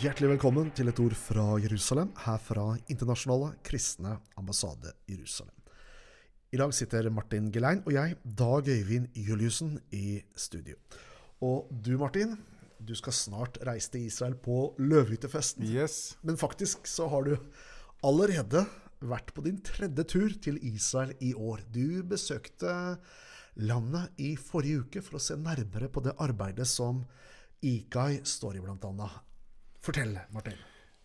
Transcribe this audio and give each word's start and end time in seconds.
Hjertelig 0.00 0.30
velkommen 0.30 0.70
til 0.72 0.88
et 0.88 1.00
ord 1.02 1.12
fra 1.12 1.42
Jerusalem, 1.60 2.14
her 2.24 2.38
fra 2.40 2.62
Internasjonale 2.88 3.50
kristne 3.68 4.14
ambassade 4.40 4.94
Jerusalem. 5.04 5.52
I 6.56 6.56
dag 6.56 6.72
sitter 6.72 7.10
Martin 7.12 7.50
Gelein 7.52 7.82
og 7.84 7.92
jeg, 7.92 8.16
Dag 8.24 8.70
Øyvind 8.72 9.10
Juliussen, 9.12 9.74
i 9.92 10.22
studio. 10.32 10.78
Og 11.44 11.68
du, 11.84 11.98
Martin, 12.00 12.32
du 12.80 12.94
skal 12.96 13.12
snart 13.12 13.60
reise 13.68 13.92
til 13.92 14.08
Israel 14.08 14.40
på 14.40 14.72
løvhyttefesten. 14.80 15.68
Yes. 15.68 16.16
Men 16.24 16.40
faktisk 16.40 16.88
så 16.88 17.12
har 17.12 17.28
du 17.28 17.36
allerede 18.00 18.64
vært 19.04 19.34
på 19.36 19.44
din 19.44 19.60
tredje 19.60 20.08
tur 20.08 20.32
til 20.40 20.56
Israel 20.64 21.12
i 21.20 21.34
år. 21.36 21.60
Du 21.68 22.00
besøkte 22.08 22.96
landet 23.60 24.16
i 24.16 24.32
forrige 24.40 24.86
uke 24.86 25.04
for 25.04 25.20
å 25.20 25.26
se 25.28 25.36
nærmere 25.36 25.92
på 25.92 26.08
det 26.08 26.16
arbeidet 26.16 26.72
som 26.72 27.04
IKAI 27.60 28.22
står 28.24 28.56
i, 28.56 28.64
blant 28.64 28.94
annet. 28.94 29.26
Fortell, 29.80 30.18
Martin. 30.30 30.58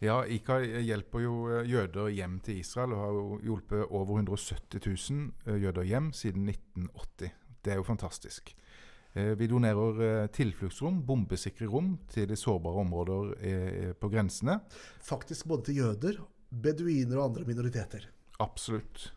Ja, 0.03 0.19
IKAI 0.27 0.83
hjelper 0.83 1.23
jo 1.23 1.35
eh, 1.47 1.69
jøder 1.71 2.09
hjem 2.11 2.39
til 2.43 2.59
Israel 2.59 2.93
og 2.95 2.99
har 3.01 3.13
jo 3.15 3.37
hjulpet 3.47 3.85
over 3.87 4.17
170 4.19 4.83
000 4.83 5.21
eh, 5.47 5.59
jøder 5.63 5.87
hjem 5.87 6.09
siden 6.15 6.49
1980. 6.51 7.31
Det 7.63 7.71
er 7.73 7.79
jo 7.79 7.87
fantastisk. 7.87 8.51
Eh, 9.15 9.31
vi 9.39 9.47
donerer 9.47 10.27
tilfluktsrom, 10.35 10.99
bombesikre 11.07 11.69
rom, 11.71 11.93
til 12.11 12.27
de 12.27 12.35
sårbare 12.39 12.83
områder 12.83 13.93
på 14.01 14.11
grensene. 14.11 14.59
Faktisk 15.01 15.47
både 15.47 15.69
til 15.69 15.79
jøder, 15.79 16.19
beduiner 16.51 17.21
og 17.21 17.29
andre 17.29 17.47
minoriteter. 17.47 18.09
Absolutt. 18.43 19.13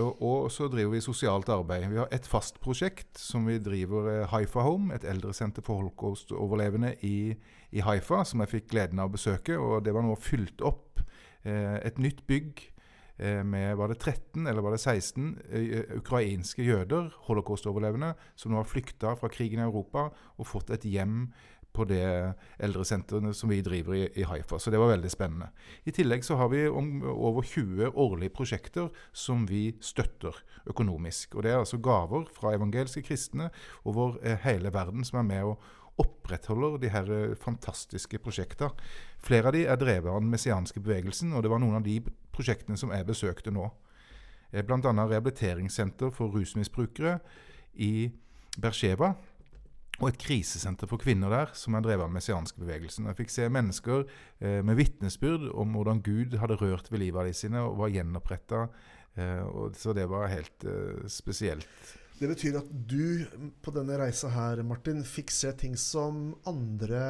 Og, 0.00 0.22
og, 0.22 0.50
så 0.52 0.68
driver 0.70 0.94
vi 0.94 1.02
sosialt 1.04 1.48
arbeid. 1.52 1.86
Vi 1.90 2.00
har 2.00 2.10
et 2.14 2.26
fast 2.26 2.58
prosjekt 2.62 3.18
som 3.20 3.46
vi 3.48 3.60
driver 3.62 4.26
Haifa 4.32 4.64
Home, 4.66 4.94
et 4.94 5.06
eldresenter 5.08 5.64
for 5.64 5.82
holocaust-overlevende 5.82 6.94
i, 7.06 7.34
i, 7.70 7.82
Haifa, 7.84 8.22
som 8.26 8.42
jeg 8.42 8.52
fikk 8.56 8.70
gleden 8.74 9.02
av 9.02 9.10
å 9.10 9.16
besøke. 9.16 9.58
og 9.58 9.84
Det 9.86 9.94
var 9.94 10.06
nå 10.06 10.16
fylt 10.20 10.64
opp 10.66 11.02
eh, 11.44 11.78
et 11.84 12.00
nytt 12.02 12.24
bygg 12.26 12.64
eh, 13.18 13.42
med 13.46 13.76
var 13.78 13.92
det 13.92 14.00
13 14.00 14.46
eller 14.46 14.64
var 14.64 14.74
det 14.74 14.82
16 14.82 15.30
eh, 15.46 15.96
ukrainske 16.00 16.66
jøder, 16.66 17.12
holocaust-overlevende, 17.28 18.14
som 18.34 18.54
nå 18.54 18.62
har 18.62 18.70
flykta 18.70 19.14
fra 19.20 19.30
krigen 19.32 19.62
i 19.62 19.68
Europa 19.68 20.08
og 20.10 20.50
fått 20.50 20.74
et 20.74 20.86
hjem 20.88 21.28
på 21.74 21.84
det 21.90 22.04
eldresenteret 22.62 23.34
som 23.36 23.50
vi 23.50 23.60
driver 23.66 23.96
i, 23.98 24.04
i, 24.14 24.24
Haifa. 24.28 24.58
Så 24.58 24.70
det 24.70 24.78
var 24.78 24.92
veldig 24.92 25.10
spennende. 25.10 25.50
I 25.84 25.94
tillegg 25.94 26.24
så 26.24 26.38
har 26.38 26.50
vi 26.52 26.66
om, 26.68 27.02
over 27.02 27.42
20 27.42 27.90
årlige 27.90 28.34
prosjekter 28.36 28.90
som 29.12 29.46
vi 29.50 29.72
støtter 29.82 30.38
økonomisk. 30.70 31.34
Og 31.34 31.42
Det 31.42 31.52
er 31.52 31.58
altså 31.58 31.82
gaver 31.82 32.28
fra 32.34 32.54
evangelske 32.54 33.02
kristne 33.02 33.50
over 33.84 34.18
eh, 34.22 34.38
hele 34.46 34.72
verden 34.74 35.04
som 35.04 35.18
er 35.18 35.28
med 35.32 35.50
og 35.50 35.72
opprettholder 35.98 36.78
de 36.82 36.90
her 36.94 37.10
eh, 37.10 37.36
fantastiske 37.38 38.18
prosjektene. 38.22 38.70
Flere 39.18 39.50
av 39.50 39.58
de 39.58 39.66
er 39.66 39.80
drevet 39.80 40.10
av 40.10 40.22
den 40.22 40.30
messianske 40.30 40.80
bevegelsen, 40.80 41.32
og 41.34 41.42
det 41.42 41.50
var 41.50 41.62
noen 41.62 41.80
av 41.80 41.86
de 41.86 42.00
prosjektene 42.34 42.78
som 42.78 42.94
jeg 42.94 43.06
besøkte 43.06 43.54
nå. 43.54 43.68
Eh, 44.52 44.62
Bl.a. 44.62 44.78
rehabiliteringssenter 44.78 46.14
for 46.14 46.30
rusmisbrukere 46.34 47.18
i 47.74 48.12
Bersheva 48.54 49.16
og 50.00 50.08
et 50.08 50.18
krisesenter 50.18 50.90
for 50.90 51.00
kvinner 51.00 51.30
der, 51.30 51.52
som 51.54 51.76
er 51.76 51.84
drevet 51.84 52.02
av 52.02 52.10
den 52.10 52.18
messianske 52.18 52.58
bevegelsen. 52.58 53.06
Jeg 53.10 53.18
fikk 53.20 53.30
se 53.30 53.50
mennesker 53.52 54.02
eh, 54.04 54.60
med 54.66 54.78
vitnesbyrd 54.80 55.50
om 55.54 55.76
hvordan 55.76 56.02
Gud 56.04 56.34
hadde 56.40 56.58
rørt 56.58 56.90
ved 56.90 57.04
livet 57.04 57.22
av 57.22 57.28
de 57.30 57.36
sine 57.38 57.62
og 57.62 57.78
var 57.78 57.92
gjenoppretta. 57.94 58.64
Eh, 59.14 59.44
så 59.78 59.94
det 59.94 60.08
var 60.10 60.32
helt 60.32 60.66
eh, 60.66 61.04
spesielt. 61.10 61.68
Det 62.18 62.30
betyr 62.30 62.60
at 62.60 62.70
du 62.70 63.26
på 63.62 63.74
denne 63.74 63.98
reisa 63.98 64.30
her, 64.30 64.62
Martin, 64.66 65.02
fikk 65.06 65.32
se 65.34 65.50
ting 65.58 65.74
som 65.78 66.32
andre 66.46 67.04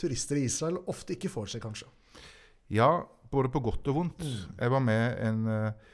turister 0.00 0.40
i 0.40 0.46
Israel 0.48 0.80
ofte 0.90 1.16
ikke 1.16 1.30
får 1.32 1.54
se, 1.54 1.62
kanskje? 1.62 1.88
Ja, 2.72 3.04
både 3.32 3.52
på 3.52 3.62
godt 3.64 3.88
og 3.92 3.98
vondt. 3.98 4.24
Mm. 4.24 4.56
Jeg 4.60 4.72
var 4.74 4.84
med 4.84 5.04
en 5.28 5.42
eh, 5.48 5.90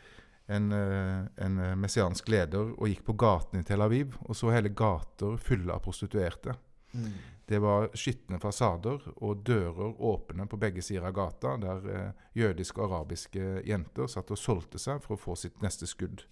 en, 0.49 0.73
eh, 0.73 1.45
en, 1.45 1.59
eh, 1.59 1.75
messiansk 1.77 2.29
leder 2.29 2.73
og 2.73 2.89
gikk 2.89 3.05
på 3.05 3.17
gatene 3.21 3.61
i 3.61 3.67
Tel 3.69 3.85
Aviv 3.85 4.17
og 4.25 4.37
så 4.37 4.53
hele 4.55 4.73
gater 4.73 5.37
fulle 5.37 5.75
av 5.75 5.83
prostituerte. 5.85 6.55
Mm. 6.95 7.13
Det 7.49 7.61
var 7.61 7.91
skitne 7.97 8.41
fasader 8.41 9.05
og 9.17 9.45
dører 9.45 10.01
åpne 10.01 10.47
på 10.49 10.57
begge 10.61 10.83
sider 10.85 11.05
av 11.09 11.15
gata, 11.17 11.55
der 11.61 11.91
eh, 11.93 12.25
jødiske 12.41 12.81
og 12.81 12.89
arabiske 12.89 13.63
jenter 13.69 14.09
satt 14.09 14.33
og 14.33 14.41
solgte 14.41 14.81
seg 14.81 15.05
for 15.05 15.17
å 15.17 15.21
få 15.21 15.37
sitt 15.37 15.61
neste 15.65 15.89
skudd. 15.89 16.25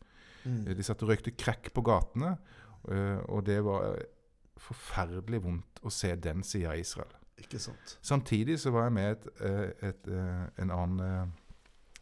Mm. 0.45 0.65
De 0.73 0.87
satt 0.87 1.05
og 1.05 1.13
røykte 1.13 1.37
crack 1.37 1.73
på 1.77 1.85
gatene, 1.85 2.39
eh, 2.89 3.21
og 3.29 3.45
det 3.45 3.61
var 3.69 4.01
forferdelig 4.57 5.43
vondt 5.45 5.85
å 5.85 5.93
se 5.93 6.15
den 6.17 6.45
sida 6.45 6.73
av 6.73 6.81
Israel. 6.81 7.13
Ikke 7.37 7.61
sant. 7.61 7.99
Samtidig 8.01 8.57
så 8.63 8.73
var 8.73 8.89
jeg 8.89 8.97
med 8.97 9.11
et, 9.13 9.27
et, 9.45 9.83
et, 9.91 10.15
en 10.57 10.73
annen 10.73 11.35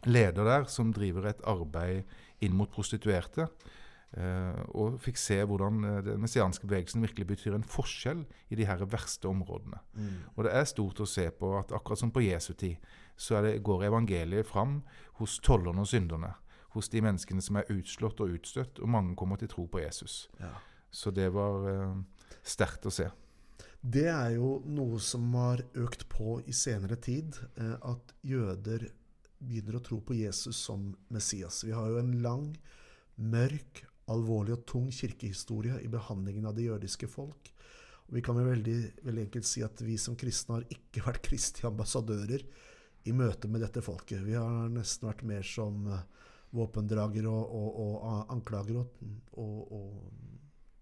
leder 0.06 0.44
der 0.44 0.68
som 0.70 0.92
driver 0.94 1.30
et 1.30 1.42
arbeid 1.48 2.04
inn 2.44 2.54
mot 2.56 2.70
prostituerte. 2.72 3.48
Uh, 4.14 4.60
og 4.78 5.00
fikk 5.02 5.16
se 5.18 5.40
hvordan 5.42 5.80
uh, 5.82 5.96
den 6.06 6.20
messianske 6.22 6.68
bevegelsen 6.68 7.02
virkelig 7.02 7.26
betyr 7.32 7.56
en 7.56 7.66
forskjell 7.66 8.20
i 8.54 8.58
de 8.60 8.66
her 8.68 8.84
verste 8.86 9.26
områdene. 9.26 9.80
Mm. 9.98 10.20
Og 10.36 10.46
det 10.46 10.52
er 10.54 10.68
stort 10.70 11.02
å 11.02 11.08
se 11.08 11.24
på 11.34 11.50
at 11.58 11.74
akkurat 11.74 11.98
som 11.98 12.12
på 12.14 12.22
Jesu 12.22 12.52
tid, 12.54 12.78
så 13.18 13.42
det, 13.42 13.56
går 13.66 13.88
evangeliet 13.88 14.46
fram 14.46 14.84
hos 15.18 15.40
tollerne 15.42 15.82
og 15.82 15.90
synderne. 15.90 16.30
Hos 16.76 16.92
de 16.94 17.02
menneskene 17.02 17.42
som 17.42 17.58
er 17.58 17.74
utslått 17.74 18.22
og 18.22 18.38
utstøtt, 18.38 18.78
og 18.78 18.94
mange 18.94 19.18
kommer 19.18 19.40
til 19.40 19.50
tro 19.50 19.66
på 19.70 19.82
Jesus. 19.82 20.28
Ja. 20.38 20.52
Så 20.94 21.10
det 21.10 21.32
var 21.34 21.66
uh, 21.66 21.98
sterkt 22.46 22.86
å 22.86 22.94
se. 22.94 23.10
Det 23.82 24.06
er 24.14 24.36
jo 24.38 24.60
noe 24.70 25.02
som 25.02 25.26
har 25.34 25.66
økt 25.74 26.06
på 26.10 26.38
i 26.46 26.54
senere 26.54 26.96
tid, 27.02 27.34
at 27.58 28.14
jøder 28.24 28.86
begynner 29.48 29.78
å 29.78 29.84
tro 29.84 30.00
på 30.04 30.16
Jesus 30.18 30.58
som 30.66 30.92
Messias. 31.12 31.62
Vi 31.66 31.74
har 31.74 31.90
jo 31.90 32.00
en 32.00 32.14
lang, 32.24 32.46
mørk, 33.16 33.84
alvorlig 34.10 34.56
og 34.56 34.64
tung 34.68 34.90
kirkehistorie 34.92 35.78
i 35.84 35.88
behandlingen 35.88 36.48
av 36.48 36.56
det 36.56 36.66
jødiske 36.66 37.08
folk. 37.08 37.50
Og 38.08 38.18
vi 38.18 38.22
kan 38.24 38.36
vel 38.36 38.50
veldig, 38.50 38.78
veldig 39.06 39.22
enkelt 39.26 39.48
si 39.48 39.62
at 39.64 39.80
vi 39.84 39.96
som 40.00 40.16
kristne 40.20 40.58
har 40.58 40.66
ikke 40.72 41.04
vært 41.06 41.22
kristne 41.24 41.70
ambassadører 41.70 42.44
i 43.08 43.14
møte 43.16 43.48
med 43.48 43.64
dette 43.64 43.84
folket. 43.84 44.24
Vi 44.24 44.36
har 44.36 44.68
nesten 44.72 45.08
vært 45.08 45.24
mer 45.28 45.44
som 45.46 45.86
eh, 45.88 46.04
våpendragere 46.54 47.30
og, 47.30 47.56
og, 47.56 47.78
og 47.80 48.34
anklagere 48.34 48.84
og, 49.40 50.12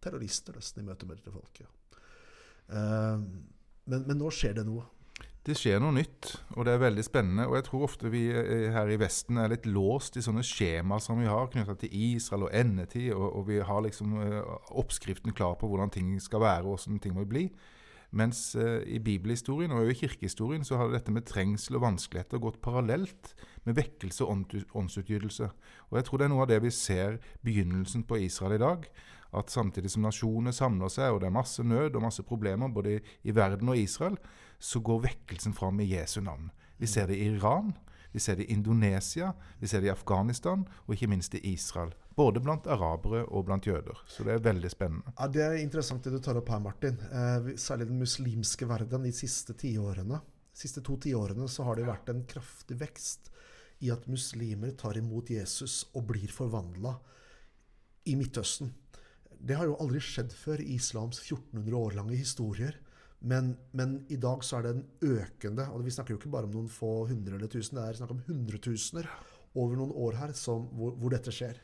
terrorister 0.03 0.57
nesten 0.59 0.83
i 0.83 0.87
møte 0.89 1.07
med 1.07 1.21
dette 1.21 1.31
folket. 1.31 1.69
Uh, 2.67 3.23
men, 3.87 4.03
men 4.09 4.19
nå 4.19 4.33
skjer 4.35 4.57
det 4.57 4.65
noe. 4.67 4.83
Det 5.43 5.57
skjer 5.59 5.81
noe 5.83 5.91
nytt, 5.97 6.29
og 6.55 6.69
det 6.69 6.77
er 6.77 6.83
veldig 6.85 7.03
spennende. 7.03 7.49
Og 7.51 7.57
jeg 7.59 7.65
tror 7.67 7.87
ofte 7.89 8.11
vi 8.13 8.29
eh, 8.31 8.69
her 8.71 8.91
i 8.95 8.99
Vesten 9.01 9.41
er 9.43 9.51
litt 9.51 9.65
låst 9.67 10.15
i 10.15 10.23
sånne 10.23 10.45
skjemaer 10.47 11.03
som 11.03 11.19
vi 11.19 11.27
har 11.27 11.51
knytta 11.51 11.75
til 11.81 11.91
Israel 12.13 12.47
og 12.47 12.55
endetid, 12.55 13.09
og, 13.17 13.27
og, 13.27 13.49
vi 13.49 13.59
har 13.59 13.83
liksom 13.83 14.15
uh, 14.21 14.53
oppskriften 14.79 15.35
klar 15.35 15.57
på 15.59 15.67
hvordan 15.67 15.91
ting 15.91 16.13
skal 16.23 16.45
være 16.45 16.63
og 16.63 16.77
hvordan 16.77 17.03
ting 17.03 17.17
må 17.19 17.27
bli. 17.27 17.49
Mens 18.15 18.53
uh, 18.55 18.85
i 18.87 19.01
bibelhistorien 19.03 19.75
og 19.75 19.91
i 19.91 19.97
kirkehistorien 19.99 20.63
så 20.69 20.79
har 20.79 20.95
dette 20.95 21.11
med 21.11 21.27
trengsel 21.27 21.81
og 21.81 21.89
vanskeligheter 21.89 22.39
gått 22.39 22.63
parallelt 22.63 23.35
med 23.67 23.81
vekkelse 23.81 24.23
og 24.23 24.55
åndsutgytelse. 24.79 25.51
Og 25.91 25.99
jeg 25.99 26.07
tror 26.07 26.23
det 26.23 26.29
er 26.29 26.35
noe 26.37 26.47
av 26.47 26.53
det 26.55 26.63
vi 26.63 26.71
ser 26.71 27.19
begynnelsen 27.43 28.07
på 28.07 28.23
Israel 28.29 28.61
i 28.61 28.63
dag. 28.63 28.87
At 29.33 29.51
samtidig 29.51 29.91
som 29.91 30.05
nasjonene 30.05 30.53
samler 30.53 30.93
seg, 30.93 31.15
og 31.15 31.23
det 31.23 31.31
er 31.31 31.37
masse 31.39 31.65
nød 31.65 31.97
og 31.97 32.05
masse 32.05 32.25
problemer 32.27 32.69
både 32.69 32.99
i, 32.99 33.01
i 33.25 33.35
verden 33.35 33.71
og 33.73 33.81
Israel, 33.81 34.19
så 34.61 34.83
går 34.85 35.07
vekkelsen 35.09 35.57
fram 35.57 35.81
i 35.81 35.89
Jesu 35.95 36.21
navn. 36.21 36.51
Vi 36.79 36.87
ser 36.91 37.09
det 37.09 37.17
i 37.17 37.31
Iran, 37.33 37.73
vi 38.13 38.21
ser 38.21 38.37
det 38.37 38.45
i 38.45 38.53
Indonesia, 38.53 39.33
vi 39.59 39.69
ser 39.69 39.81
det 39.81 39.89
i 39.89 39.95
Afghanistan 39.95 40.67
og 40.87 40.95
ikke 40.95 41.09
minst 41.09 41.35
i 41.35 41.41
Israel. 41.53 41.95
Både 42.17 42.43
blant 42.45 42.67
arabere 42.69 43.23
og 43.25 43.47
blant 43.49 43.67
jøder. 43.67 44.03
Så 44.07 44.27
det 44.27 44.35
er 44.35 44.45
veldig 44.45 44.71
spennende. 44.71 45.15
Ja, 45.17 45.29
Det 45.29 45.43
er 45.43 45.57
interessant 45.63 46.05
det 46.05 46.13
du 46.13 46.19
tar 46.21 46.37
opp 46.37 46.51
her, 46.53 46.61
Martin. 46.61 46.99
Eh, 47.01 47.57
særlig 47.57 47.89
den 47.89 47.99
muslimske 47.99 48.69
verden 48.69 49.09
de 49.09 49.13
siste 49.17 49.57
tiårene. 49.57 50.21
De 50.53 50.61
siste 50.61 50.83
to 50.85 50.99
tiårene 51.01 51.49
så 51.49 51.65
har 51.65 51.77
det 51.77 51.89
vært 51.89 52.13
en 52.13 52.27
kraftig 52.29 52.77
vekst 52.79 53.33
i 53.81 53.91
at 53.91 54.05
muslimer 54.07 54.77
tar 54.79 54.99
imot 55.01 55.31
Jesus 55.33 55.87
og 55.95 56.05
blir 56.13 56.31
forvandla 56.31 56.93
i 58.05 58.15
Midtøsten. 58.19 58.75
Det 59.43 59.59
har 59.59 59.67
jo 59.67 59.79
aldri 59.83 59.99
skjedd 60.03 60.31
før 60.37 60.63
i 60.63 60.77
islams 60.77 61.19
1400 61.25 61.79
år 61.79 61.97
lange 61.99 62.15
historier. 62.15 62.77
Men, 63.23 63.53
men, 63.75 64.01
i 64.11 64.19
dag 64.19 64.43
så 64.47 64.59
er 64.59 64.67
det 64.67 64.71
en 64.75 64.87
økende 65.15 65.69
og 65.71 65.85
Vi 65.87 65.93
snakker 65.95 66.15
jo 66.15 66.19
ikke 66.19 66.33
bare 66.33 66.49
om 66.49 66.57
noen 66.57 66.71
få 66.71 67.05
hundre 67.07 67.37
eller 67.37 67.51
tusen, 67.51 67.79
det 67.79 67.85
er 67.85 67.99
snakk 68.01 68.15
om 68.17 68.23
hundretusener 68.27 69.07
over 69.55 69.79
noen 69.79 69.93
år 69.95 70.19
her 70.19 70.33
som, 70.35 70.65
hvor, 70.75 70.97
hvor, 70.99 71.13
dette 71.15 71.35
skjer. 71.35 71.61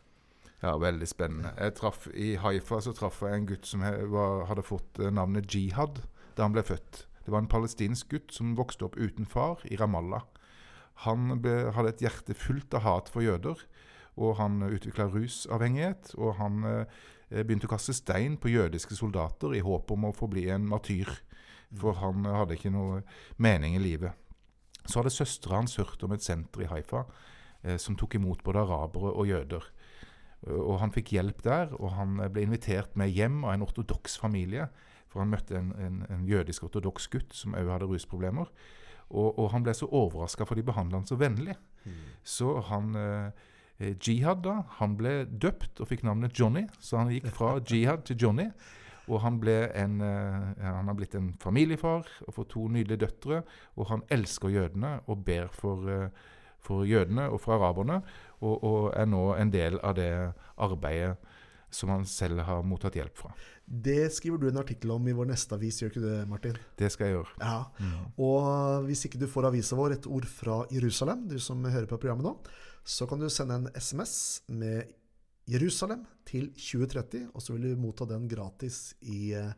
Ja, 0.60 0.76
veldig 0.78 1.06
spennende. 1.08 1.54
Jeg 1.58 1.75
traff, 1.78 2.06
I 2.14 2.36
Haifa 2.42 2.80
så 2.84 2.94
traff 2.94 3.22
jeg 3.25 3.34
en 3.34 3.48
gutt 3.48 3.66
som 3.66 3.82
var, 3.82 4.46
hadde 4.50 4.66
fått 4.66 4.98
eh, 5.02 5.14
navnet 5.14 5.50
Jihad 5.50 6.02
da 6.36 6.46
han 6.46 6.54
ble 6.54 6.66
født. 6.66 7.04
Det 7.25 7.34
var 7.34 7.42
en 7.42 7.50
palestinsk 7.50 8.10
gutt 8.14 8.34
som 8.34 8.56
vokste 8.58 8.86
opp 8.86 8.98
uten 8.98 9.26
far 9.26 9.62
i 9.70 9.78
Ramallah. 9.78 10.26
Han 11.06 11.40
ble, 11.42 11.70
hadde 11.75 11.94
et 11.94 12.02
hjerte 12.06 12.34
fullt 12.38 12.75
av 12.75 12.86
hat 12.86 13.10
for 13.12 13.22
jøder, 13.22 13.60
og 14.18 14.36
han 14.40 14.60
utvikla 14.66 15.08
rusavhengighet. 15.12 16.12
Og 16.18 16.36
han 16.40 16.64
eh, 16.66 17.42
begynte 17.44 17.68
å 17.68 17.72
kaste 17.72 17.94
stein 17.96 18.38
på 18.40 18.52
jødiske 18.52 18.98
soldater 18.98 19.54
i 19.56 19.62
håp 19.64 19.90
om 19.94 20.08
å 20.08 20.14
få 20.16 20.28
bli 20.30 20.48
en 20.52 20.66
martyr. 20.68 21.10
For 21.78 21.98
han 22.00 22.26
hadde 22.26 22.56
ikke 22.56 22.72
noe 22.72 23.02
mening 23.36 23.76
i 23.76 23.82
livet. 23.82 24.16
Så 24.88 25.00
hadde 25.00 25.12
søstera 25.12 25.60
hans 25.60 25.76
hørt 25.80 26.02
om 26.04 26.14
et 26.16 26.24
senter 26.24 26.64
i 26.64 26.70
Haifa 26.70 27.04
eh, 27.62 27.76
som 27.80 27.96
tok 27.98 28.16
imot 28.18 28.44
både 28.46 28.64
arabere 28.64 29.12
og 29.14 29.28
jøder. 29.28 29.72
Og 30.48 30.76
Han 30.78 30.92
fikk 30.94 31.16
hjelp 31.16 31.40
der, 31.42 31.72
og 31.82 31.96
han 31.98 32.20
ble 32.30 32.44
invitert 32.46 32.92
med 32.94 33.10
hjem 33.10 33.40
av 33.42 33.56
en 33.56 33.64
ortodoks 33.64 34.14
familie. 34.22 34.68
For 35.10 35.18
han 35.18 35.32
møtte 35.32 35.56
en, 35.58 35.72
en, 35.82 35.96
en 36.14 36.26
jødisk 36.28 36.68
ortodoks 36.68 37.08
gutt 37.10 37.34
som 37.34 37.56
òg 37.58 37.70
hadde 37.72 37.88
rusproblemer. 37.90 38.46
Og, 39.08 39.38
og, 39.38 39.46
han 39.54 39.64
ble 39.64 39.72
så 39.74 39.88
overraska, 39.88 40.44
for 40.44 40.58
de 40.58 40.66
behandla 40.68 41.00
han 41.00 41.08
så 41.08 41.16
vennlig. 41.18 41.56
Mm. 41.84 42.00
Så 42.22 42.52
han 42.68 42.92
eh, 43.00 43.46
Jihad 43.78 44.42
da, 44.42 44.62
han 44.80 44.96
ble 44.98 45.22
døpt 45.30 45.78
og 45.82 45.90
fikk 45.90 46.02
navnet 46.06 46.34
Johnny. 46.34 46.64
Så 46.82 46.98
han 46.98 47.12
gikk 47.14 47.30
fra 47.36 47.56
Jihad 47.69 48.04
til 48.08 48.19
Johnny. 48.19 48.48
Og 49.08 49.22
han, 49.25 49.38
en, 49.48 50.00
uh, 50.04 50.48
han, 50.60 50.90
har 50.90 50.96
blitt 50.96 51.14
en 51.16 51.30
familiefar 51.40 52.08
og 52.26 52.34
får 52.36 52.48
to 52.52 52.66
nydelige 52.75 53.06
døtre. 53.06 53.42
Og 53.78 53.88
han 53.92 54.04
elsker 54.12 54.52
jødene 54.52 54.98
og 55.06 55.25
ber 55.25 55.48
for, 55.54 55.88
uh, 55.88 56.34
for 56.60 56.84
jødene 56.84 57.28
og 57.30 57.40
for 57.40 57.56
araberne. 57.56 58.02
Og, 58.40 58.64
og, 58.64 58.80
er 58.96 59.08
nå 59.08 59.32
en 59.38 59.52
del 59.54 59.80
av 59.82 59.96
det 59.98 60.12
arbeidet 60.58 61.16
som 61.70 61.90
han 61.92 62.04
selv 62.08 62.40
har 62.46 62.62
mottatt 62.64 62.96
hjelp 62.96 63.19
fra. 63.19 63.30
Det 63.69 64.08
skriver 64.16 64.40
du 64.40 64.46
en 64.48 64.60
artikkel 64.62 64.94
om 64.94 65.08
i 65.10 65.12
vår 65.12 65.28
neste 65.28 65.52
avis, 65.52 65.82
gjør 65.82 65.90
ikke 65.92 66.00
du 66.00 66.06
det, 66.06 66.22
Martin? 66.30 66.54
Det 66.80 66.88
skal 66.92 67.10
jeg 67.10 67.19
gjøre. 67.19 67.34
Ja, 67.42 67.58
mm. 67.76 67.98
Og 68.25 68.86
hvis 68.86 69.04
ikke 69.04 69.20
du 69.20 69.26
får 69.28 69.50
avisa 69.50 69.76
vår, 69.76 69.98
et 69.98 70.08
ord 70.08 70.25
fra 70.32 70.62
Jerusalem, 70.72 71.26
du 71.28 71.36
som 71.42 71.60
hører 71.66 71.88
på 71.90 71.98
programmet 72.00 72.25
nå, 72.25 72.32
så 72.88 73.06
kan 73.06 73.20
du 73.20 73.29
sende 73.29 73.58
en 73.58 73.69
SMS 73.76 74.43
med 74.49 74.94
Jerusalem 75.49 76.06
til 76.29 76.50
2030, 76.56 77.29
og 77.35 77.44
så 77.44 77.55
vil 77.55 77.70
du 77.70 77.81
motta 77.81 78.06
den 78.08 78.29
gratis 78.29 78.94
i, 79.00 79.35
eh, 79.37 79.52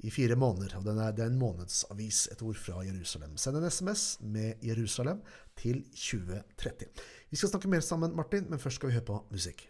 i 0.00 0.10
fire 0.10 0.36
måneder. 0.36 0.76
og 0.76 0.84
den 0.84 0.98
er, 0.98 1.12
Det 1.12 1.24
er 1.24 1.28
en 1.28 1.38
månedsavis, 1.38 2.28
et 2.32 2.42
ord 2.42 2.56
fra 2.56 2.82
Jerusalem. 2.82 3.36
Send 3.36 3.56
en 3.56 3.70
SMS 3.70 4.18
med 4.20 4.54
Jerusalem 4.62 5.20
til 5.56 5.84
2030. 5.84 6.88
Vi 7.30 7.36
skal 7.36 7.48
snakke 7.48 7.68
mer 7.68 7.80
sammen, 7.80 8.16
Martin, 8.16 8.50
men 8.50 8.58
først 8.58 8.76
skal 8.76 8.88
vi 8.88 8.92
høre 8.92 9.04
på 9.04 9.26
musikk. 9.30 9.69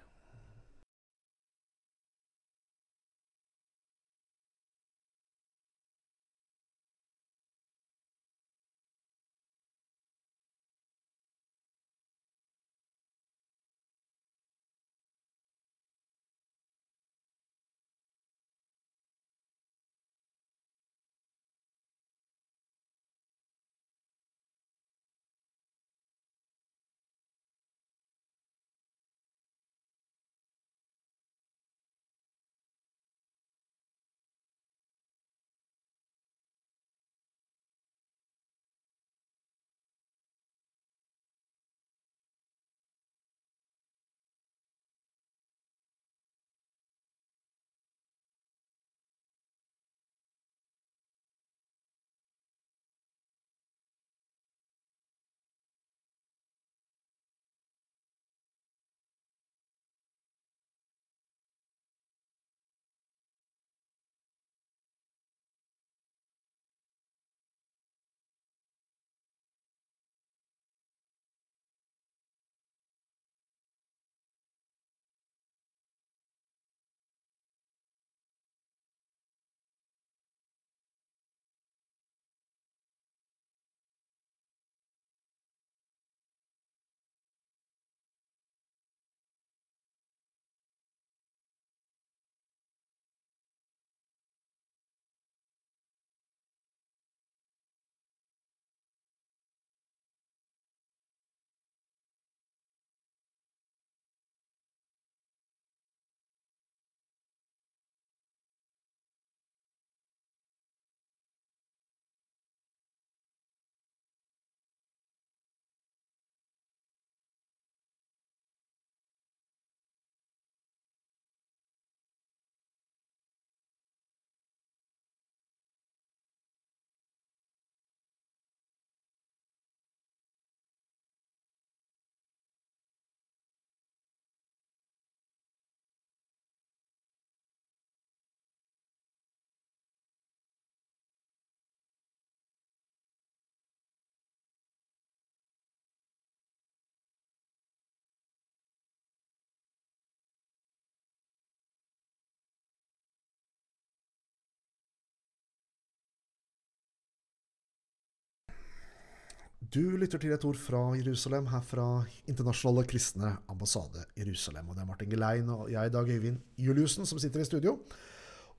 Du 159.71 159.93
lytter 159.95 160.19
til 160.19 160.33
et 160.35 160.45
ord 160.49 160.57
fra 160.59 160.79
Jerusalem, 160.99 161.45
her 161.47 161.61
fra 161.62 161.85
Internasjonale 162.27 162.83
kristne 162.91 163.29
ambassade 163.53 164.03
Jerusalem. 164.19 164.67
Og 164.67 164.75
det 164.75 164.83
er 164.83 164.89
Martin 164.89 165.11
Gelein 165.12 165.53
og 165.55 165.69
jeg, 165.71 165.93
Dag 165.95 166.09
Øyvind 166.11 166.41
Juliussen, 166.59 167.07
som 167.07 167.21
sitter 167.23 167.45
i 167.45 167.47
studio. 167.47 167.77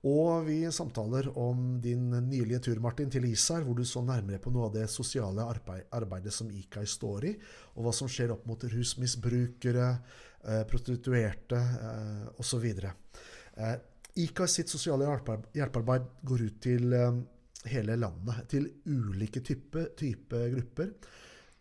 Og 0.08 0.46
vi 0.46 0.56
samtaler 0.72 1.28
om 1.36 1.76
din 1.84 2.06
nylige 2.30 2.62
tur, 2.64 2.80
Martin, 2.80 3.10
til 3.12 3.26
Isar, 3.28 3.60
hvor 3.60 3.76
du 3.76 3.84
så 3.84 4.00
nærmere 4.00 4.40
på 4.40 4.54
noe 4.54 4.70
av 4.70 4.78
det 4.78 4.86
sosiale 4.88 5.44
arbeid, 5.44 5.84
arbeidet 5.92 6.32
som 6.32 6.48
IKAI 6.48 6.88
står 6.88 7.28
i, 7.28 7.34
og 7.76 7.84
hva 7.84 7.92
som 7.98 8.08
skjer 8.08 8.32
opp 8.32 8.48
mot 8.48 8.64
rusmisbrukere, 8.72 9.90
eh, 10.48 10.64
prostituerte 10.70 11.60
eh, 11.60 12.24
osv. 12.40 12.66
Eh, 12.72 13.76
IKAI 14.24 14.48
sitt 14.48 14.72
sosiale 14.72 15.12
hjelpearbeid 15.52 16.08
går 16.24 16.48
ut 16.48 16.58
til 16.70 16.98
hele 17.70 17.96
landet 17.96 18.46
til 18.50 18.68
ulike 18.86 19.42
typer 19.44 19.92
type 19.98 20.46
grupper. 20.54 20.94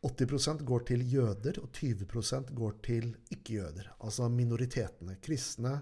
80% 0.01 0.63
går 0.65 0.85
til 0.89 1.03
jøder, 1.13 1.59
og 1.61 1.69
20% 1.77 2.55
går 2.57 2.79
til 2.81 3.11
ikke-jøder. 3.35 3.91
Altså 4.01 4.29
minoritetene. 4.33 5.19
Kristne, 5.21 5.75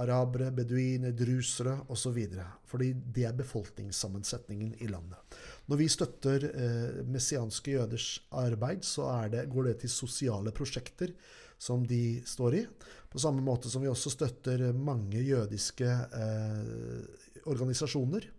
arabere, 0.00 0.48
beduiner, 0.56 1.12
drusere 1.12 1.74
osv. 1.92 2.22
Fordi 2.70 2.92
det 2.94 3.26
er 3.28 3.36
befolkningssammensetningen 3.36 4.78
i 4.80 4.88
landet. 4.88 5.36
Når 5.68 5.76
vi 5.76 5.90
støtter 5.92 6.48
eh, 6.48 7.02
messianske 7.04 7.76
jøders 7.76 8.08
arbeid, 8.32 8.82
så 8.86 9.10
det, 9.28 9.44
går 9.52 9.68
det 9.68 9.76
til 9.84 9.92
sosiale 9.92 10.54
prosjekter 10.56 11.12
som 11.60 11.84
de 11.84 12.22
står 12.24 12.56
i. 12.56 12.64
På 13.12 13.20
samme 13.20 13.44
måte 13.44 13.68
som 13.68 13.84
vi 13.84 13.90
også 13.90 14.14
støtter 14.14 14.70
mange 14.72 15.20
jødiske 15.20 15.84
eh, 15.90 17.44
organisasjoner 17.50 18.30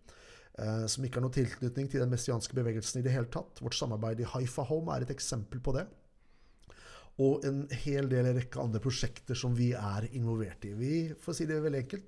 som 0.51 1.05
ikke 1.05 1.17
har 1.17 1.24
noen 1.25 1.34
tilknytning 1.34 1.88
til 1.89 2.03
den 2.03 2.12
messianske 2.12 2.55
bevegelsen 2.58 3.00
i 3.00 3.05
det 3.05 3.13
hele 3.13 3.29
tatt. 3.31 3.62
Vårt 3.63 3.77
samarbeid 3.77 4.20
i 4.22 4.27
Haifa 4.27 4.65
Home 4.67 4.93
er 4.93 5.05
et 5.05 5.13
eksempel 5.13 5.62
på 5.63 5.74
det. 5.77 5.86
Og 7.22 7.46
en 7.48 7.63
hel 7.84 8.10
del 8.12 8.29
rekke 8.36 8.62
andre 8.62 8.81
prosjekter 8.84 9.38
som 9.38 9.55
vi 9.58 9.72
er 9.77 10.08
involvert 10.12 10.63
i. 10.67 10.74
Vi, 10.77 10.93
for 11.22 11.38
si 11.38 11.48
det 11.50 11.60
veldig 11.63 11.81
enkelt, 11.84 12.08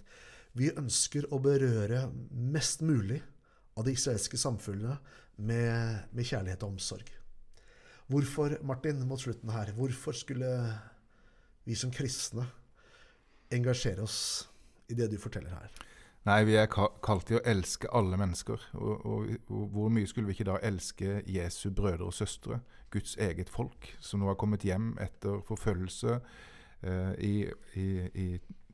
vi 0.60 0.70
ønsker 0.70 1.28
å 1.34 1.40
berøre 1.42 2.06
mest 2.54 2.84
mulig 2.86 3.20
av 3.78 3.88
det 3.88 3.96
israelske 3.98 4.38
samfunnet 4.38 5.14
med, 5.42 6.10
med 6.14 6.28
kjærlighet 6.30 6.66
og 6.66 6.76
omsorg. 6.76 7.08
Hvorfor, 8.12 8.58
Martin, 8.68 9.02
mot 9.08 9.22
slutten 9.22 9.50
her, 9.54 9.72
hvorfor 9.78 10.16
skulle 10.18 10.50
vi 11.66 11.78
som 11.80 11.94
kristne 11.94 12.46
engasjere 13.54 14.04
oss 14.04 14.20
i 14.92 14.98
det 14.98 15.10
du 15.10 15.18
forteller 15.22 15.56
her? 15.56 15.84
Nei, 16.24 16.44
vi 16.48 16.56
er 16.56 16.70
kalt 16.72 17.26
til 17.28 17.42
å 17.42 17.44
elske 17.52 17.90
alle 17.92 18.16
mennesker. 18.20 18.62
Og, 18.80 19.06
og, 19.06 19.32
og, 19.50 19.64
hvor 19.74 19.92
mye 19.92 20.08
skulle 20.08 20.30
vi 20.30 20.38
ikke 20.38 20.48
da 20.48 20.60
elske 20.64 21.18
Jesu 21.28 21.68
brødre 21.76 22.08
og 22.08 22.16
søstre, 22.16 22.62
Guds 22.94 23.18
eget 23.20 23.50
folk, 23.52 23.90
som 24.00 24.22
nå 24.22 24.30
har 24.30 24.38
kommet 24.40 24.64
hjem 24.64 24.94
etter 25.02 25.42
forfølgelse 25.48 26.16
eh, 26.16 27.14
i, 27.26 27.34
i, 27.80 27.88
i, 28.14 28.28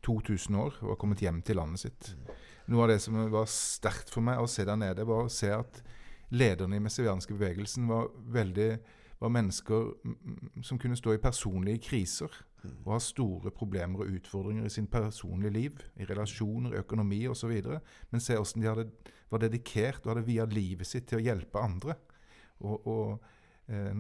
2000 0.06 0.56
år 0.56 0.78
og 0.80 0.94
har 0.94 0.98
kommet 1.00 1.20
hjem 1.20 1.42
til 1.44 1.58
landet 1.60 1.82
sitt. 1.82 2.14
Noe 2.72 2.86
av 2.86 2.94
det 2.94 3.02
som 3.04 3.18
var 3.34 3.50
sterkt 3.52 4.14
for 4.14 4.24
meg 4.24 4.40
å 4.40 4.48
se 4.48 4.64
der 4.64 4.78
nede, 4.80 5.04
var 5.08 5.26
å 5.26 5.34
se 5.34 5.50
at 5.52 5.82
lederne 6.32 6.78
i 6.78 6.84
messianske 6.84 7.36
bevegelsen 7.36 7.90
var 7.90 8.08
veldig 8.32 8.70
var 9.20 9.34
mennesker 9.36 9.90
som 10.64 10.80
kunne 10.80 10.96
stå 10.96 11.18
i 11.18 11.20
personlige 11.20 11.82
kriser 11.90 12.32
og 12.68 12.92
har 12.94 13.02
store 13.04 13.52
problemer 13.56 14.04
og 14.04 14.20
utfordringer 14.20 14.68
i 14.68 14.74
sin 14.74 14.88
personlige 14.92 15.54
liv, 15.56 15.82
i 16.00 16.08
relasjoner, 16.10 16.78
økonomi 16.82 17.22
osv. 17.32 17.54
Men 18.12 18.24
se 18.24 18.38
hvordan 18.38 18.64
de 18.64 18.70
hadde, 18.70 19.16
var 19.32 19.44
dedikert 19.44 20.06
og 20.06 20.14
hadde 20.14 20.28
via 20.28 20.48
livet 20.50 20.88
sitt 20.88 21.08
til 21.10 21.20
å 21.20 21.24
hjelpe 21.24 21.62
andre. 21.62 21.96
Og, 22.60 22.88
og 22.88 23.72
eh, 23.72 23.96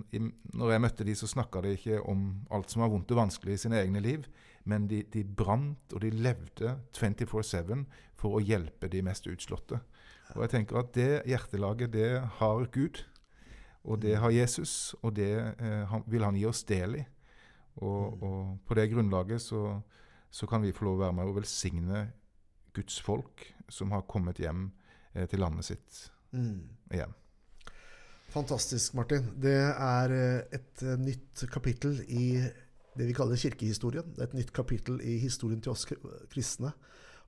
når 0.53 0.73
jeg 0.73 0.83
møtte 0.83 1.07
de, 1.07 1.15
så 1.15 1.29
snakka 1.29 1.63
de 1.63 1.75
ikke 1.77 2.01
om 2.01 2.29
alt 2.55 2.73
som 2.73 2.83
var 2.83 2.91
vondt 2.91 3.13
og 3.15 3.21
vanskelig 3.21 3.55
i 3.55 3.63
sine 3.65 3.79
egne 3.79 4.03
liv, 4.03 4.27
men 4.69 4.89
de, 4.89 5.03
de 5.13 5.23
brant 5.23 5.95
og 5.95 6.03
de 6.03 6.11
levde 6.13 6.75
24-7 6.97 7.85
for 8.19 8.37
å 8.37 8.43
hjelpe 8.43 8.91
de 8.91 9.03
mest 9.05 9.29
utslåtte. 9.31 9.79
Og 10.35 10.43
jeg 10.45 10.53
tenker 10.53 10.81
at 10.81 10.91
det 10.93 11.23
hjertelaget, 11.29 11.93
det 11.95 12.09
har 12.41 12.67
Gud. 12.73 13.01
Og 13.87 14.01
det 14.03 14.17
har 14.19 14.33
Jesus, 14.35 14.93
og 15.01 15.15
det 15.17 15.31
eh, 15.55 15.85
han, 15.89 16.03
vil 16.05 16.25
han 16.27 16.37
gi 16.37 16.45
oss 16.49 16.65
del 16.67 16.99
i. 16.99 17.05
Og, 17.79 18.17
mm. 18.17 18.23
og 18.25 18.57
på 18.67 18.77
det 18.77 18.89
grunnlaget 18.91 19.43
så, 19.43 19.63
så, 20.31 20.47
kan 20.49 20.63
vi 20.65 20.73
få 20.75 20.87
lov 20.87 20.99
å 20.99 21.03
være 21.05 21.17
med 21.19 21.31
og 21.31 21.39
velsigne 21.39 22.03
Guds 22.75 22.99
folk 23.01 23.45
som 23.71 23.93
har 23.95 24.07
kommet 24.09 24.41
hjem 24.41 24.69
eh, 25.13 25.25
til 25.29 25.41
landet 25.43 25.69
sitt 25.69 26.01
mm. 26.35 26.93
igjen. 26.93 27.15
Fantastisk, 28.29 28.93
Martin. 28.97 29.31
Det 29.41 29.57
er 29.57 30.13
eh, 30.13 30.59
et 30.59 30.83
eh, 30.85 30.99
nytt 31.01 31.45
kapittel 31.53 32.01
i 32.05 32.35
det 32.99 33.07
vi 33.07 33.15
kaller 33.15 33.39
kirkehistorien. 33.39 34.13
Det 34.13 34.21
er 34.21 34.29
et 34.29 34.39
nytt 34.41 34.53
kapittel 34.53 34.99
i 35.01 35.17
historien 35.21 35.61
til 35.63 35.73
oss 35.73 35.87
kristne. 35.87 36.73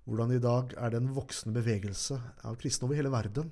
Hvordan 0.06 0.34
i 0.36 0.42
dag 0.42 0.74
er 0.78 0.92
det 0.92 1.02
en 1.02 1.14
voksende 1.16 1.56
bevegelse 1.56 2.18
av 2.46 2.58
kristne 2.62 2.88
over 2.88 2.98
hele 2.98 3.14
verden 3.14 3.52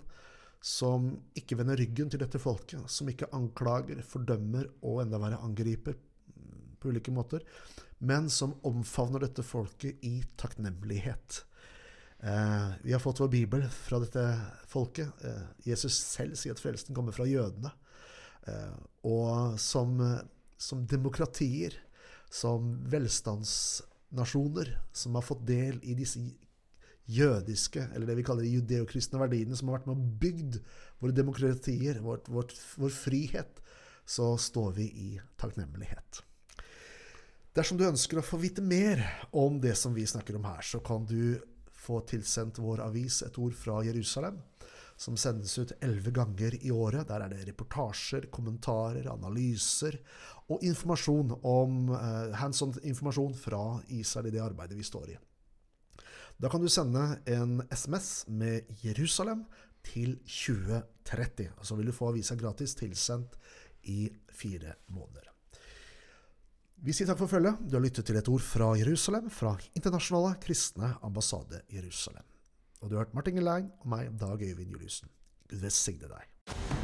som 0.65 1.13
ikke 1.39 1.55
vender 1.59 1.79
ryggen 1.79 2.09
til 2.11 2.19
dette 2.19 2.39
folket, 2.41 2.83
som 2.91 3.07
ikke 3.07 3.29
anklager, 3.35 4.01
fordømmer 4.03 4.67
og 4.83 5.03
enda 5.05 5.19
verre 5.21 5.39
angriper 5.45 5.95
på 6.79 6.93
ulike 6.93 7.13
måter, 7.13 7.43
men 7.99 8.29
som 8.31 8.55
omfavner 8.67 9.25
dette 9.25 9.43
folket 9.43 10.03
i 10.05 10.19
takknemlighet. 10.39 11.43
Eh, 12.19 12.71
vi 12.81 12.93
har 12.93 12.99
fått 12.99 13.19
vår 13.19 13.31
bibel 13.31 13.63
fra 13.71 13.99
dette 13.99 14.23
folket. 14.67 15.23
Eh, 15.23 15.45
Jesus 15.67 15.99
selv 15.99 16.35
sier 16.39 16.55
at 16.55 16.63
frelsen 16.63 16.95
kommer 16.95 17.15
fra 17.15 17.27
jødene. 17.27 17.71
Eh, 18.47 18.75
og 19.07 19.59
som, 19.59 19.95
som 20.59 20.83
demokratier, 20.87 21.77
som 22.29 22.75
velstandsnasjoner, 22.91 24.75
som 24.91 25.15
har 25.15 25.25
fått 25.25 25.47
del 25.47 25.79
i 25.83 25.95
disse 25.97 26.21
jødiske, 27.09 27.87
eller 27.95 28.05
det 28.11 28.19
vi 28.19 28.25
kaller 28.27 28.45
de 28.45 28.53
judeokristne 28.59 29.21
verdiene, 29.21 29.57
som 29.57 29.71
har 29.71 29.79
vært 29.79 29.89
med 29.89 29.97
og 29.97 30.15
bygd 30.21 30.59
våre 31.01 31.15
demokratier, 31.15 32.03
vårt, 32.05 32.27
vårt, 32.29 32.53
vår 32.77 32.93
frihet, 32.93 33.63
så 34.05 34.35
står 34.37 34.75
vi 34.77 34.89
i 35.07 35.09
takknemlighet. 35.39 36.21
Dersom 37.59 37.75
du 37.75 37.83
ønsker 37.83 38.21
å 38.21 38.23
få 38.23 38.37
vite 38.39 38.61
mer 38.63 39.01
om 39.35 39.57
det 39.59 39.73
som 39.75 39.91
vi 39.91 40.05
snakker 40.07 40.37
om 40.37 40.45
her, 40.47 40.61
så 40.63 40.79
kan 40.79 41.03
du 41.03 41.35
få 41.75 41.97
tilsendt 42.07 42.61
vår 42.63 42.79
avis 42.85 43.17
Et 43.25 43.35
ord 43.35 43.55
fra 43.57 43.81
Jerusalem, 43.83 44.37
som 44.95 45.17
sendes 45.19 45.57
ut 45.59 45.73
elleve 45.83 46.13
ganger 46.15 46.55
i 46.55 46.71
året. 46.71 47.09
Der 47.09 47.25
er 47.25 47.33
det 47.33 47.41
reportasjer, 47.49 48.29
kommentarer, 48.31 49.09
analyser 49.11 49.97
og 50.47 50.63
informasjon 50.63 51.33
om 51.35 51.89
uh, 51.91 52.31
hands 52.39 52.63
on 52.63 52.71
informasjon 52.79 53.35
fra 53.35 53.63
Israel 53.91 54.29
i 54.29 54.35
det 54.37 54.43
arbeidet 54.45 54.77
vi 54.79 54.87
står 54.87 55.09
i. 55.17 55.17
Da 56.39 56.47
kan 56.53 56.63
du 56.63 56.69
sende 56.71 57.17
en 57.27 57.57
SMS 57.73 58.23
med 58.31 58.71
Jerusalem 58.85 59.43
til 59.83 60.15
2030. 60.23 61.51
Og 61.59 61.67
så 61.67 61.75
vil 61.75 61.91
du 61.91 61.97
få 61.97 62.13
avisa 62.13 62.39
gratis 62.39 62.77
tilsendt 62.79 63.35
i 63.83 64.05
fire 64.31 64.77
måneder. 64.87 65.27
Vi 66.79 66.93
sier 66.95 67.09
takk 67.09 67.19
for 67.19 67.27
følget. 67.27 67.59
Du 67.67 67.75
har 67.75 67.83
lyttet 67.83 68.07
til 68.07 68.15
et 68.15 68.29
ord 68.31 68.43
fra 68.45 68.69
Jerusalem, 68.79 69.27
fra 69.29 69.51
Internasjonale 69.75 70.37
kristne 70.39 70.93
ambassade 71.03 71.59
Jerusalem. 71.75 72.23
Og 72.79 72.87
du 72.87 72.95
har 72.95 73.03
hørt 73.03 73.17
Martin 73.19 73.35
Gelein 73.35 73.71
og 73.81 73.91
meg, 73.91 74.13
Dag 74.19 74.39
Øyvind 74.39 74.71
Juliussen. 74.71 75.11
Gud 75.51 75.59
velsigne 75.59 76.07
deg. 76.07 76.78